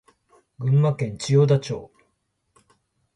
[0.59, 1.91] 群馬県千代田町